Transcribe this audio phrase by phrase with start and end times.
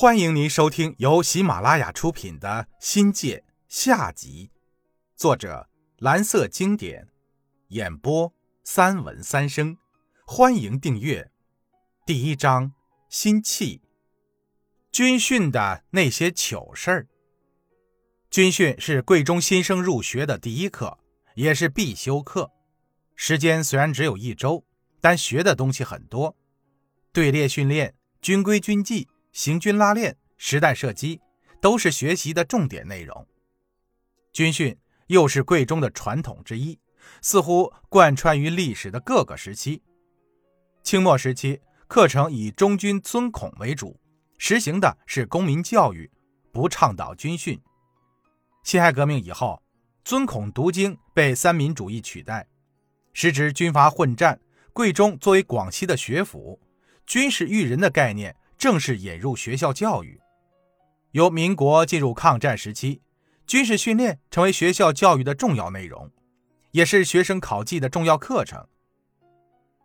[0.00, 2.48] 欢迎您收听由喜马拉雅出品的
[2.80, 4.50] 《新界》下集，
[5.14, 7.06] 作者蓝色经典，
[7.68, 8.32] 演播
[8.64, 9.76] 三文三生。
[10.24, 11.30] 欢迎订阅。
[12.06, 12.72] 第一章：
[13.10, 13.82] 心气。
[14.90, 17.06] 军训的那些糗事儿。
[18.30, 20.98] 军训是贵中新生入学的第一课，
[21.34, 22.50] 也是必修课。
[23.14, 24.64] 时间虽然只有一周，
[24.98, 26.34] 但学的东西很多。
[27.12, 29.06] 队列训练、军规军纪。
[29.32, 31.20] 行军拉练、实弹射击
[31.60, 33.26] 都是学习的重点内容。
[34.32, 36.78] 军训又是贵中的传统之一，
[37.22, 39.82] 似乎贯穿于历史的各个时期。
[40.82, 44.00] 清末时期，课程以忠君尊孔为主，
[44.38, 46.10] 实行的是公民教育，
[46.52, 47.60] 不倡导军训。
[48.64, 49.62] 辛亥革命以后，
[50.04, 52.46] 尊孔读经被三民主义取代，
[53.12, 54.40] 时值军阀混战，
[54.72, 56.60] 贵中作为广西的学府，
[57.06, 58.34] 军事育人的概念。
[58.60, 60.20] 正式引入学校教育。
[61.12, 63.00] 由民国进入抗战时期，
[63.46, 66.10] 军事训练成为学校教育的重要内容，
[66.72, 68.68] 也是学生考绩的重要课程。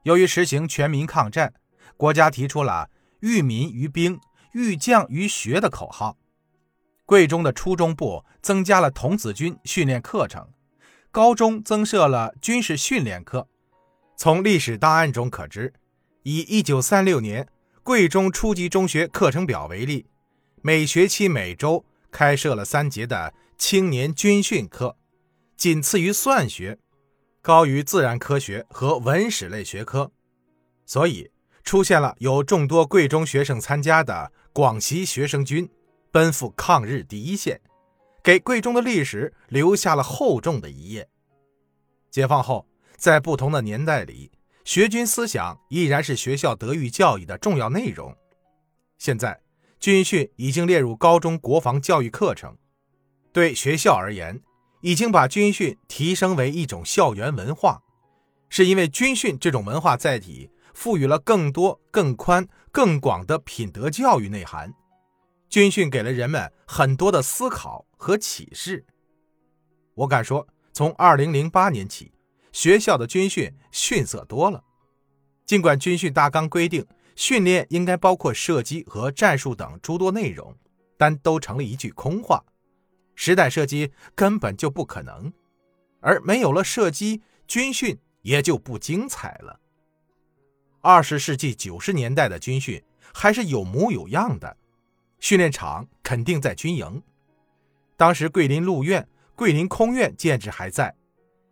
[0.04, 1.54] 由于实行全民抗战，
[1.96, 2.90] 国家提出了
[3.24, 4.20] “育民于兵，
[4.52, 6.18] 育将于学”的口号。
[7.06, 10.50] 贵中的初中部增加了童子军训练课程，
[11.12, 13.48] 高中增设了军事训练课。
[14.18, 15.74] 从历史档案中可知，
[16.24, 17.48] 以1936年。
[17.86, 20.08] 贵中初级中学课程表为例，
[20.64, 24.98] 每学期每周开设了三节的青年军训课，
[25.56, 26.80] 仅次于算学，
[27.44, 30.12] 高于自然科学和文史类学科，
[30.88, 31.30] 所以
[31.64, 35.70] 出现了有众多贵中学生参加的广西学生军，
[36.10, 37.62] 奔赴抗日第一线，
[38.24, 41.08] 给贵中的历史留下了厚重的一页。
[42.10, 44.32] 解放后，在不同的年代里。
[44.66, 48.18] 学军思想依然是学校德育教育的重要内容。
[48.98, 49.40] 现在，
[49.80, 52.58] 军训已经列入高中国防教育课程。
[53.32, 54.42] 对学校而言，
[54.82, 57.84] 已经把军训提升为一种校园文化，
[58.50, 64.74] 是因为军训这种文化载体赋予了更多、更宽、更广的品德教育内涵。
[65.48, 68.84] 军训给了人们很多的思考和启示。
[69.94, 72.15] 我敢说，从2008年起。
[72.56, 74.64] 学校的军训逊色多了。
[75.46, 80.56] 尽管军训大纲规定训练应该包括射击和战术等诸多内容，
[80.96, 82.42] 但都成了一句空话。
[83.14, 85.34] 实弹射击根本就不可能，
[86.00, 89.60] 而没有了射击，军训也就不精彩了。
[90.80, 92.82] 二十世纪九十年代的军训
[93.14, 94.56] 还是有模有样的，
[95.20, 97.04] 训练场肯定在军营。
[97.98, 99.06] 当时桂林陆院、
[99.36, 100.96] 桂林空院建制还在。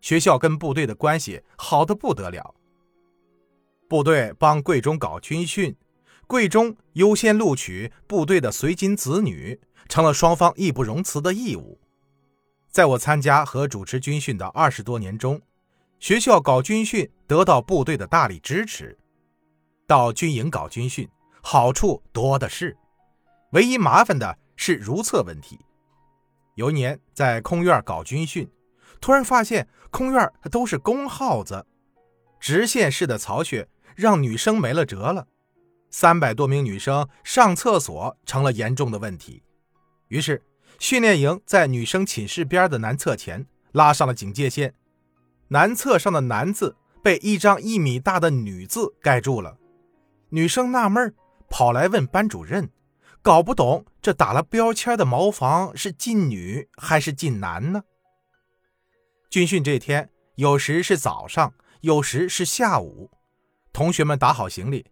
[0.03, 2.53] 学校跟部队的关系好的不得了，
[3.88, 5.74] 部队帮贵中搞军训，
[6.28, 11.80] 贵中优先录取部队的随军子女，成了双方义不容辞的义务。
[12.69, 15.42] 在我参加和主持军训的二十多年中，
[16.02, 18.97] 学校搞军训得到部队的大力支持。
[19.88, 21.08] 到军营搞军训，
[21.42, 22.75] 好处多的是，
[23.52, 25.58] 唯一麻烦的是如厕问题。
[26.56, 28.46] 有一年在空院搞军训。
[29.03, 31.66] 突然发现空院都是公耗子，
[32.40, 35.28] 直线式的巢穴让女生没了辙了。
[35.90, 39.44] 三百多名女生上厕所成了严重的问题。
[40.08, 40.42] 于是
[40.80, 44.74] 训练营在女生寝室边的男厕前拉上了警戒线，
[45.50, 49.58] 男厕上的“男”字被一张一米大的“女”字盖住了。
[50.30, 51.13] 女生纳闷
[51.50, 52.69] 跑来问班主任，
[53.22, 57.84] 搞不懂这打了标签的茅房是禁女还是禁男呢？
[59.34, 63.10] 军训这天，有时是早上，有时是下午。
[63.72, 64.86] 同学们打好行李，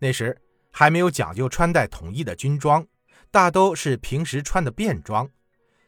[0.00, 0.36] 那时
[0.72, 2.84] 还没有讲究穿戴统一的军装，
[3.30, 5.30] 大都是平时穿的便装，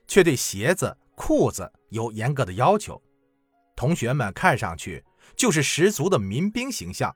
[0.06, 3.02] 却对鞋子、裤子有严格的要求。
[3.74, 7.12] 同学们看上去就是十足的民兵形象，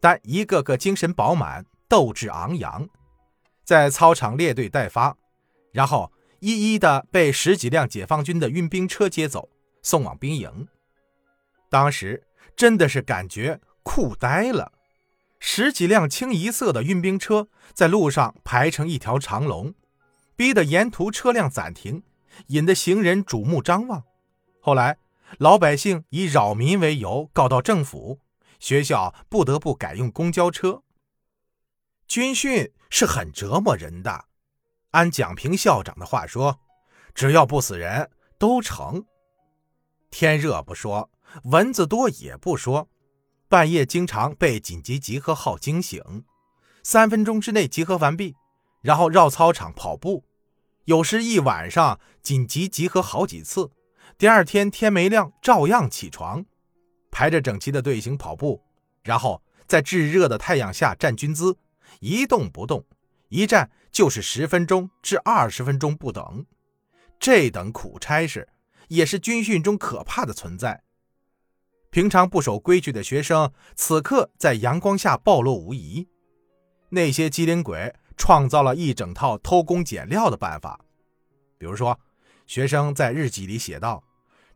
[0.00, 2.88] 但一个个精神饱满，斗志昂扬，
[3.64, 5.16] 在操场列队待发，
[5.72, 9.48] 然后一一的被十几辆解放军的运兵车接走。
[9.82, 10.68] 送往兵营，
[11.68, 12.26] 当时
[12.56, 14.72] 真的是感觉酷呆了。
[15.38, 19.74] 十几辆清一色的运兵车在路上排成一条长龙，
[20.36, 22.04] 逼得沿途车辆暂停，
[22.46, 24.04] 引得行人瞩目张望。
[24.60, 24.98] 后来
[25.38, 28.20] 老百姓以扰民为由告到政府，
[28.60, 30.82] 学校不得不改用公交车。
[32.06, 34.26] 军训是很折磨人的，
[34.90, 36.60] 按蒋平校长的话说，
[37.14, 38.08] 只要不死人
[38.38, 39.04] 都成。
[40.12, 41.10] 天热不说，
[41.44, 42.90] 蚊子多也不说，
[43.48, 46.02] 半夜经常被紧急集合号惊醒，
[46.82, 48.36] 三分钟之内集合完毕，
[48.82, 50.22] 然后绕操场跑步，
[50.84, 53.70] 有时一晚上紧急集合好几次，
[54.18, 56.44] 第二天天没亮照样起床，
[57.10, 58.62] 排着整齐的队形跑步，
[59.02, 61.56] 然后在炙热的太阳下站军姿，
[62.00, 62.84] 一动不动，
[63.30, 66.44] 一站就是十分钟至二十分钟不等。
[67.18, 68.46] 这等苦差事
[68.94, 70.82] 也是军训中可怕的存在。
[71.90, 76.08] 平常不守规矩的学生，此刻在阳光下暴露无遗。
[76.90, 77.94] 那些机灵鬼。
[78.14, 80.78] 创造了一整套偷工减料的办法，
[81.58, 81.98] 比如说，
[82.46, 84.04] 学生在日记里写道：“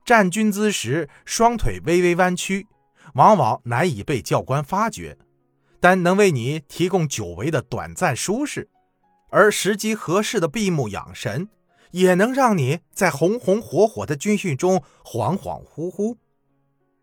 [0.04, 2.68] 站军姿时双腿微微弯曲，
[3.14, 5.18] 往往难以被教官发觉，
[5.80, 8.68] 但能为你提供久违的短暂舒适；
[9.30, 11.48] 而时机合适的闭目养神，
[11.90, 16.16] 也能让你在红红火火的军训中恍恍惚惚。”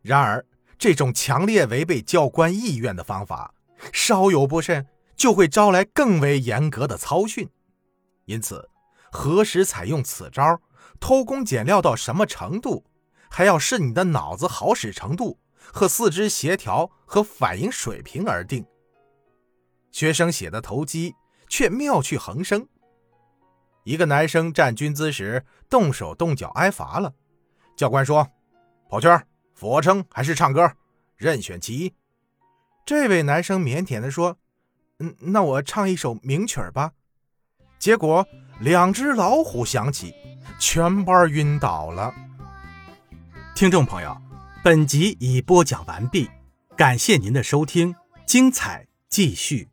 [0.02, 0.46] 然而，
[0.78, 3.54] 这种强烈违背教官意愿的方法，
[3.92, 4.88] 稍有不慎。
[5.16, 7.48] 就会招来更为严格的操训，
[8.26, 8.68] 因此，
[9.12, 10.60] 何时采用此招，
[11.00, 12.84] 偷工减料到什么程度，
[13.30, 15.40] 还要视你的脑子好使程度
[15.72, 18.66] 和四肢协调和反应水平而定。
[19.92, 21.14] 学生写的投机，
[21.48, 22.68] 却妙趣横生。
[23.84, 27.14] 一个男生站军姿时动手动脚挨罚了，
[27.76, 28.28] 教官说
[28.90, 30.72] ：“跑圈、俯卧撑还是唱歌，
[31.16, 31.94] 任选其一。”
[32.86, 34.38] 这位男生腼腆地说。
[35.00, 36.92] 嗯，那我唱一首名曲吧。
[37.80, 38.26] 结果
[38.60, 40.14] 两只老虎响起，
[40.60, 42.14] 全班晕倒了。
[43.56, 44.16] 听众朋友，
[44.64, 46.30] 本集已播讲完毕，
[46.78, 47.96] 感谢您的收听，
[48.28, 49.73] 精彩继续。